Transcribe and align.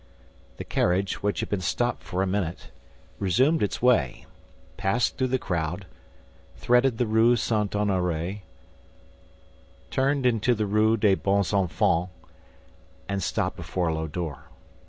The 0.57 0.63
carriage, 0.63 1.21
which 1.21 1.41
had 1.41 1.49
been 1.49 1.61
stopped 1.61 2.01
for 2.01 2.23
a 2.23 2.25
minute, 2.25 2.71
resumed 3.19 3.61
its 3.61 3.83
way, 3.83 4.25
passed 4.75 5.15
through 5.15 5.27
the 5.27 5.37
crowd, 5.37 5.85
threaded 6.55 6.97
the 6.97 7.05
Rue 7.05 7.35
St. 7.35 7.69
Honoré, 7.69 8.39
turned 9.91 10.25
into 10.25 10.55
the 10.55 10.65
Rue 10.65 10.97
des 10.97 11.15
Bons 11.17 11.53
Enfants, 11.53 12.09
and 13.07 13.21
stopped 13.21 13.55
before 13.57 13.89
a 13.89 13.93
low 13.93 14.07
door. 14.07 14.45